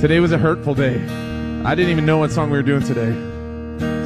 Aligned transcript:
Today 0.00 0.20
was 0.20 0.30
a 0.30 0.38
hurtful 0.38 0.76
day. 0.76 1.04
I 1.64 1.74
didn't 1.74 1.90
even 1.90 2.06
know 2.06 2.18
what 2.18 2.30
song 2.30 2.50
we 2.50 2.56
were 2.56 2.62
doing 2.62 2.82
today. 2.82 3.10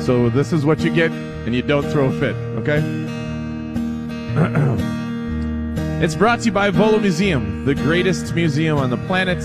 So 0.03 0.31
this 0.31 0.51
is 0.51 0.65
what 0.65 0.81
you 0.81 0.91
get, 0.91 1.11
and 1.11 1.55
you 1.55 1.61
don't 1.61 1.85
throw 1.85 2.07
a 2.07 2.13
fit, 2.19 2.35
okay? 2.61 2.79
it's 6.03 6.15
brought 6.15 6.39
to 6.39 6.47
you 6.47 6.53
by 6.53 6.71
Volo 6.71 6.99
Museum, 6.99 7.67
the 7.67 7.75
greatest 7.75 8.35
museum 8.35 8.79
on 8.79 8.89
the 8.89 8.97
planet. 9.07 9.45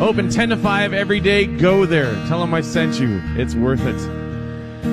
Open 0.00 0.30
10 0.30 0.48
to 0.48 0.56
5 0.56 0.94
every 0.94 1.20
day. 1.20 1.44
Go 1.44 1.84
there. 1.84 2.14
Tell 2.26 2.40
them 2.40 2.54
I 2.54 2.62
sent 2.62 2.98
you. 2.98 3.20
It's 3.36 3.54
worth 3.54 3.82
it. 3.82 3.96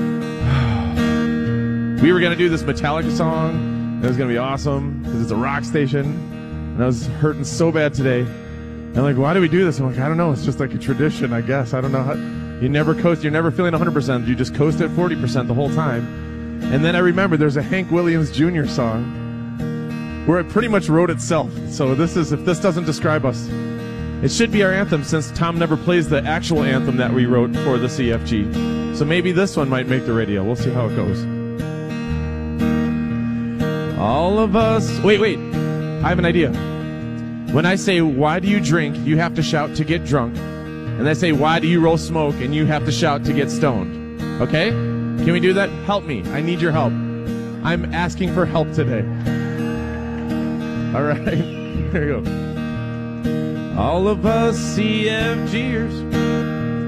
we 2.02 2.12
were 2.12 2.20
going 2.20 2.34
to 2.34 2.38
do 2.38 2.50
this 2.50 2.64
Metallica 2.64 3.16
song. 3.16 4.02
It 4.04 4.08
was 4.08 4.18
going 4.18 4.28
to 4.28 4.34
be 4.34 4.38
awesome 4.38 5.02
because 5.02 5.22
it's 5.22 5.32
a 5.32 5.38
rock 5.38 5.64
station. 5.64 6.04
And 6.74 6.84
I 6.84 6.88
was 6.88 7.08
hurting 7.08 7.46
so 7.46 7.72
bad 7.72 7.94
today. 7.94 8.28
And 8.96 9.02
like, 9.02 9.18
why 9.18 9.34
do 9.34 9.42
we 9.42 9.50
do 9.50 9.66
this? 9.66 9.80
I'm 9.80 9.88
like, 9.88 9.98
I 9.98 10.08
don't 10.08 10.18
know. 10.18 10.32
It's 10.32 10.46
just 10.46 10.60
like 10.60 10.74
a 10.74 10.78
tradition, 10.78 11.34
I 11.34 11.42
guess. 11.42 11.74
I 11.74 11.82
don't 11.82 11.92
know 11.92 12.04
how. 12.04 12.14
You 12.62 12.70
never 12.70 12.94
coast. 12.94 13.24
You're 13.24 13.32
never 13.32 13.50
feeling 13.50 13.74
100%. 13.74 14.28
You 14.28 14.36
just 14.36 14.54
coast 14.54 14.82
at 14.82 14.90
40% 14.92 15.48
the 15.48 15.54
whole 15.54 15.74
time. 15.74 16.06
And 16.72 16.86
then 16.86 16.96
I 16.96 17.00
remember 17.00 17.36
there's 17.36 17.58
a 17.58 17.64
Hank 17.64 17.90
Williams 17.92 18.32
Jr. 18.32 18.66
song 18.66 20.26
where 20.28 20.40
it 20.40 20.48
pretty 20.50 20.68
much 20.68 20.90
wrote 20.90 21.10
itself. 21.10 21.52
So 21.70 21.96
this 21.96 22.16
is, 22.16 22.32
if 22.32 22.46
this 22.46 22.60
doesn't 22.60 22.86
describe 22.86 23.26
us, 23.26 23.48
it 24.24 24.32
should 24.32 24.52
be 24.52 24.64
our 24.64 24.72
anthem 24.72 25.04
since 25.04 25.32
Tom 25.32 25.60
never 25.60 25.76
plays 25.76 26.08
the 26.08 26.24
actual 26.24 26.64
anthem 26.64 26.96
that 26.98 27.12
we 27.12 27.26
wrote 27.26 27.54
for 27.58 27.78
the 27.78 27.88
CFG. 27.88 28.96
So 28.96 29.06
maybe 29.06 29.32
this 29.32 29.58
one 29.58 29.68
might 29.68 29.88
make 29.88 30.06
the 30.06 30.14
radio. 30.14 30.44
We'll 30.44 30.56
see 30.56 30.70
how 30.70 30.86
it 30.86 30.96
goes. 30.96 31.20
All 33.98 34.40
of 34.40 34.56
us. 34.56 35.00
Wait, 35.00 35.20
wait. 35.20 35.40
I 35.40 36.10
have 36.10 36.20
an 36.20 36.26
idea. 36.26 36.73
When 37.54 37.68
I 37.68 37.76
say, 37.76 38.02
why 38.02 38.40
do 38.40 38.48
you 38.48 38.60
drink? 38.60 38.98
You 39.06 39.18
have 39.18 39.36
to 39.36 39.44
shout 39.44 39.76
to 39.76 39.84
get 39.84 40.04
drunk. 40.06 40.36
And 40.38 41.08
I 41.08 41.14
say, 41.14 41.34
why 41.34 41.60
do 41.60 41.68
you 41.68 41.80
roll 41.80 42.00
smoke? 42.00 42.34
And 42.36 42.56
you 42.56 42.66
have 42.66 42.84
to 42.86 42.92
shout 42.92 43.24
to 43.26 43.34
get 43.34 43.52
stoned. 43.52 44.20
Okay? 44.42 44.72
Can 44.72 45.32
we 45.32 45.40
do 45.40 45.54
that? 45.54 45.70
Help 45.86 46.04
me. 46.04 46.24
I 46.32 46.42
need 46.42 46.60
your 46.60 46.72
help. 46.72 46.92
I'm 47.64 47.94
asking 47.94 48.34
for 48.34 48.48
help 48.48 48.72
today. 48.74 49.02
All 50.96 51.04
right. 51.04 51.38
Here 51.92 52.08
you 52.08 52.22
go. 52.24 53.80
All 53.80 54.08
of 54.08 54.26
us 54.26 54.58
CFGers 54.76 56.12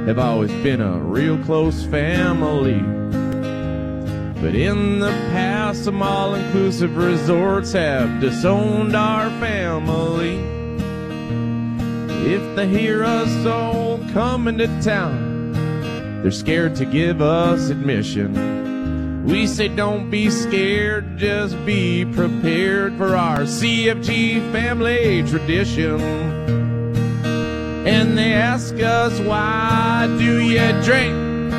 have 0.07 0.17
always 0.17 0.51
been 0.63 0.81
a 0.81 0.97
real 0.97 1.37
close 1.43 1.85
family. 1.85 2.94
But 4.45 4.53
in 4.53 4.99
the 4.99 5.09
past, 5.31 5.85
some 5.85 6.03
all 6.03 6.35
inclusive 6.35 6.97
resorts 6.97 7.73
have 7.73 8.21
disowned 8.21 8.95
our 8.95 9.31
family. 9.39 10.35
If 12.31 12.55
they 12.55 12.67
hear 12.67 13.03
us 13.03 13.43
all 13.47 13.97
coming 14.13 14.59
to 14.59 14.67
town, 14.83 16.21
they're 16.21 16.29
scared 16.29 16.75
to 16.75 16.85
give 16.85 17.23
us 17.23 17.71
admission. 17.71 19.25
We 19.25 19.47
say 19.47 19.67
don't 19.67 20.11
be 20.11 20.29
scared, 20.29 21.17
just 21.17 21.55
be 21.65 22.05
prepared 22.05 22.97
for 22.97 23.15
our 23.15 23.39
CFG 23.39 24.51
family 24.51 25.23
tradition. 25.23 25.99
And 27.87 28.15
they 28.15 28.33
ask 28.33 28.75
us, 28.75 29.19
why 29.21 30.05
do 30.19 30.39
you 30.39 30.83
drink? 30.83 31.51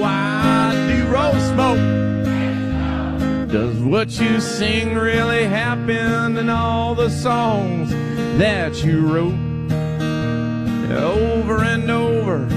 Why 0.00 0.83
roll 1.14 1.32
smoke? 1.54 1.78
Does 3.48 3.78
what 3.78 4.18
you 4.18 4.40
sing 4.40 4.96
really 4.96 5.44
happen 5.44 6.36
in 6.36 6.48
all 6.48 6.96
the 6.96 7.08
songs 7.08 7.90
that 8.38 8.82
you 8.84 8.98
wrote? 9.06 9.38
Over 10.90 11.62
and 11.62 11.88
over 11.88 12.48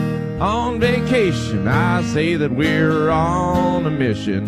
on 0.42 0.80
vacation, 0.80 1.68
I 1.68 2.02
say 2.02 2.36
that 2.36 2.52
we're 2.52 3.10
on 3.12 3.86
a 3.86 3.92
mission. 3.92 4.48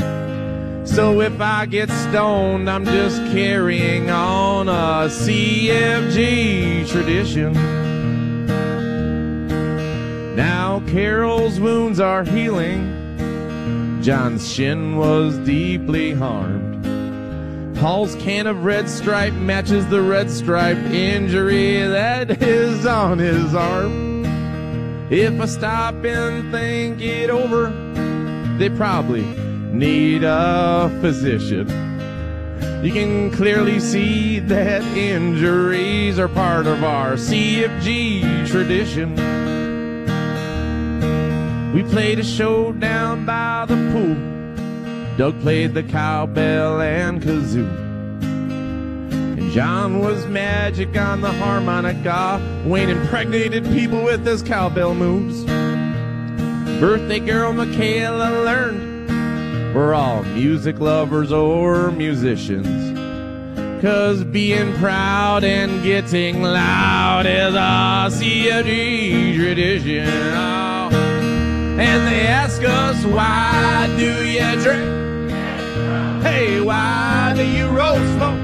So 0.88 1.22
if 1.22 1.40
I 1.40 1.68
get 1.68 1.90
stoned, 1.92 2.68
I'm 2.68 2.86
just 2.86 3.18
carrying 3.32 4.10
on 4.10 4.70
a 4.70 5.08
CFG 5.08 6.90
tradition. 6.90 7.54
Now 10.36 10.82
Carol's 10.88 11.60
wounds 11.60 12.00
are 12.00 12.24
healing. 12.24 13.09
John's 14.02 14.50
shin 14.50 14.96
was 14.96 15.38
deeply 15.40 16.14
harmed. 16.14 16.86
Paul's 17.78 18.16
can 18.16 18.48
of 18.48 18.64
red 18.64 18.90
stripe 18.90 19.34
matches 19.34 19.86
the 19.88 20.02
red 20.02 20.32
stripe 20.32 20.78
injury 20.78 21.82
that 21.82 22.42
is 22.42 22.86
on 22.86 23.20
his 23.20 23.54
arm. 23.54 24.26
If 25.10 25.42
I 25.42 25.46
stop 25.46 25.96
and 26.06 26.52
think 26.52 27.02
it 27.02 27.30
over, 27.30 27.70
they 28.58 28.70
probably 28.70 29.24
need 29.74 30.24
a 30.24 30.90
physician. 31.02 31.68
You 32.84 32.94
can 32.94 33.32
clearly 33.32 33.82
see 33.82 34.40
that 34.40 34.82
injuries 34.96 36.20
are 36.20 36.30
part 36.30 36.68
of 36.68 36.84
our 36.84 37.14
CFG 37.14 38.48
tradition. 38.48 39.16
We 41.74 41.84
played 41.84 42.20
a 42.20 42.24
show 42.24 42.72
down 42.72 43.26
by. 43.26 43.39
Doug 45.20 45.42
played 45.42 45.74
the 45.74 45.84
cowbell 45.84 46.80
and 46.80 47.22
kazoo. 47.22 47.68
And 48.24 49.52
John 49.52 50.00
was 50.00 50.26
magic 50.28 50.96
on 50.96 51.20
the 51.20 51.30
harmonica. 51.34 52.42
Wayne 52.66 52.88
impregnated 52.88 53.66
people 53.66 54.02
with 54.02 54.26
his 54.26 54.42
cowbell 54.42 54.96
moves. 54.96 55.44
Birthday 56.80 57.20
girl 57.20 57.52
Michaela 57.52 58.46
learned 58.46 59.76
we're 59.76 59.94
all 59.94 60.24
music 60.24 60.80
lovers 60.80 61.34
or 61.34 61.92
musicians. 61.92 63.82
Cause 63.82 64.24
being 64.24 64.74
proud 64.76 65.44
and 65.44 65.84
getting 65.84 66.44
loud 66.44 67.26
is 67.26 67.56
a 67.56 68.08
CFG 68.10 69.36
tradition. 69.36 70.08
Oh. 70.08 70.90
And 71.78 72.08
they 72.08 72.26
ask 72.26 72.64
us, 72.64 73.06
why 73.06 73.94
do 73.98 74.26
you 74.26 74.64
drink? 74.64 74.99
Why 76.70 77.34
do 77.36 77.44
you 77.44 77.68
roll 77.70 77.96
smoke? 77.96 78.38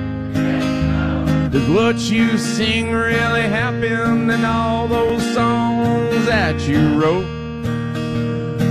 Does 1.52 1.70
what 1.70 1.98
you 2.10 2.40
sing 2.40 2.92
really 2.92 3.44
happen 3.44 4.32
in 4.32 4.44
all 4.44 4.88
those 4.88 5.22
songs 5.36 6.26
that 6.26 6.60
you 6.68 7.00
wrote? 7.00 7.28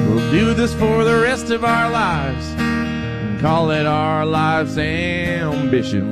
We'll 0.09 0.29
do 0.33 0.55
this 0.55 0.75
for 0.75 1.05
the 1.05 1.21
rest 1.23 1.51
of 1.51 1.65
our 1.65 1.89
lives 1.89 2.45
and 2.59 3.41
call 3.41 3.71
it 3.71 3.87
our 3.87 4.27
life's 4.27 4.77
ambition. 4.77 6.11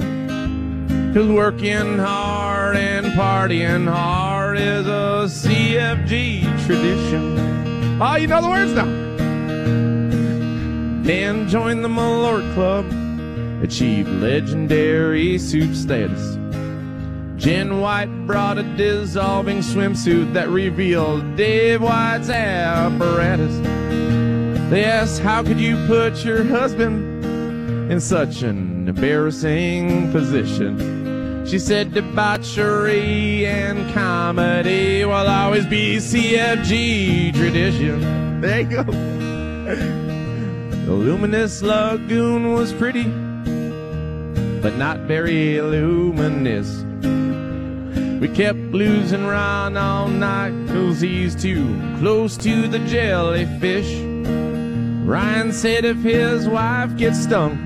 Cause 1.12 1.26
working 1.26 1.98
hard 1.98 2.76
and 2.76 3.06
partying 3.06 3.92
hard 3.92 4.56
is 4.56 4.86
a 4.86 5.26
CFG 5.26 6.64
tradition. 6.64 8.00
Oh, 8.00 8.14
you 8.14 8.28
know 8.28 8.40
the 8.40 8.48
words 8.48 8.72
now. 8.72 9.02
Dan 11.02 11.48
join 11.48 11.82
the 11.82 11.88
Malort 11.88 12.54
Club, 12.54 12.86
achieved 13.62 14.08
legendary 14.08 15.38
suit 15.38 15.74
status. 15.74 16.36
Jen 17.36 17.80
White 17.80 18.26
brought 18.26 18.58
a 18.58 18.62
dissolving 18.76 19.58
swimsuit 19.58 20.32
that 20.32 20.48
revealed 20.48 21.36
Dave 21.36 21.82
White's 21.82 22.28
apparatus. 22.28 23.56
They 24.70 24.84
asked, 24.84 25.20
How 25.20 25.42
could 25.42 25.58
you 25.58 25.76
put 25.86 26.24
your 26.24 26.44
husband 26.44 27.24
in 27.90 28.00
such 28.00 28.42
an 28.42 28.88
embarrassing 28.88 30.12
position? 30.12 31.44
She 31.46 31.58
said, 31.58 31.92
Debauchery 31.92 33.44
and 33.46 33.92
comedy 33.92 35.04
will 35.04 35.12
always 35.12 35.66
be 35.66 35.96
CFG 35.96 37.34
tradition. 37.34 38.40
There 38.40 38.60
you 38.60 38.84
go. 38.84 40.02
The 40.82 40.92
luminous 40.98 41.62
lagoon 41.62 42.52
was 42.52 42.72
pretty, 42.72 43.04
but 44.62 44.76
not 44.76 45.00
very 45.00 45.60
luminous. 45.60 46.84
We 48.20 48.28
kept 48.28 48.58
losing 48.70 49.26
Ron 49.26 49.76
all 49.76 50.06
night 50.06 50.52
cause 50.68 51.00
he's 51.00 51.34
too 51.34 51.76
close 51.98 52.36
to 52.36 52.68
the 52.68 52.78
jellyfish. 52.78 53.92
Ryan 55.04 55.52
said 55.52 55.84
if 55.84 55.96
his 55.96 56.46
wife 56.48 56.96
gets 56.96 57.24
stung 57.24 57.58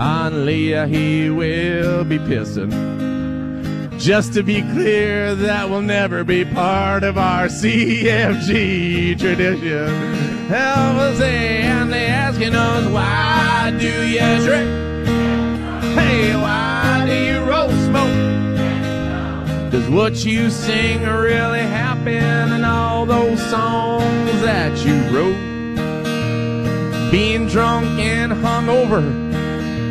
on 0.00 0.44
Leah, 0.44 0.88
he 0.88 1.30
will 1.30 2.02
be 2.02 2.18
pissing. 2.18 2.96
Just 3.96 4.34
to 4.34 4.42
be 4.42 4.62
clear, 4.62 5.36
that 5.36 5.70
will 5.70 5.82
never 5.82 6.24
be 6.24 6.44
part 6.44 7.04
of 7.04 7.16
our 7.16 7.46
CFG 7.46 9.18
tradition. 9.18 9.88
Help 10.48 10.96
us 10.96 11.20
and 11.20 11.92
they 11.92 12.06
asking 12.06 12.56
us, 12.56 12.92
why 12.92 13.72
do 13.78 14.06
you 14.06 14.44
drink? 14.44 14.95
Hey, 16.16 16.34
why 16.34 17.04
do 17.06 17.14
you 17.14 17.44
roll 17.44 17.68
smoke? 17.68 19.70
Does 19.70 19.86
what 19.90 20.24
you 20.24 20.48
sing 20.48 21.02
really 21.02 21.60
happen 21.60 22.52
in 22.52 22.64
all 22.64 23.04
those 23.04 23.38
songs 23.50 24.40
that 24.40 24.78
you 24.78 24.94
wrote? 25.14 25.36
Being 27.10 27.48
drunk 27.48 27.98
and 27.98 28.32
hungover 28.32 29.04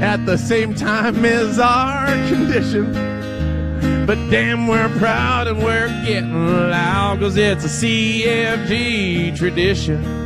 at 0.01 0.25
the 0.25 0.35
same 0.35 0.73
time 0.73 1.23
is 1.23 1.59
our 1.59 2.07
condition. 2.27 2.91
But 4.07 4.17
damn, 4.31 4.65
we're 4.65 4.89
proud 4.97 5.47
and 5.47 5.59
we're 5.59 5.89
getting 6.07 6.71
loud, 6.71 7.19
cause 7.19 7.37
it's 7.37 7.65
a 7.65 7.67
CFG 7.67 9.37
tradition. 9.37 10.24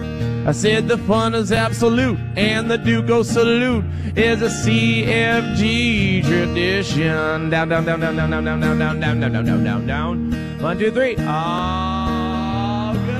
I 0.50 0.52
said 0.52 0.88
the 0.88 0.98
fun 0.98 1.36
is 1.36 1.52
absolute, 1.52 2.18
and 2.36 2.72
the 2.72 2.80
Duco 2.80 3.22
salute 3.22 3.86
is 4.18 4.42
a 4.42 4.48
CFG 4.48 6.24
tradition. 6.26 7.52
Down, 7.52 7.70
down, 7.70 7.86
down, 7.86 8.00
down, 8.00 8.16
down, 8.16 8.32
down, 8.32 8.44
down, 8.44 8.60
down, 8.60 8.80
down, 8.80 9.00
down, 9.00 9.20
down, 9.20 9.32
down, 9.32 9.46
down, 9.46 9.64
down, 9.64 9.86
down. 9.86 10.60
One, 10.60 10.80
two, 10.80 10.90
three. 10.90 11.18
All 11.18 12.96
good. 12.96 13.20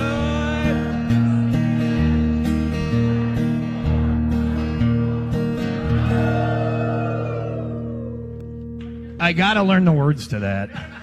I 9.20 9.34
gotta 9.34 9.62
learn 9.62 9.86
the 9.86 9.92
words 9.92 10.28
to 10.30 10.40
that. 10.40 10.99